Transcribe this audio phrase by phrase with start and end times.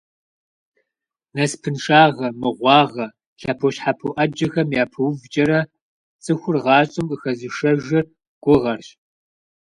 [1.35, 3.07] Насыпыншагъэ, мыгъуагъэ,
[3.41, 5.59] лъэпощхьэпо Ӏэджэхэм япэувкӀэрэ,
[6.23, 8.05] цӀыхур гъащӀэм къыхэзышэжыр
[8.43, 8.87] гугъэрщ.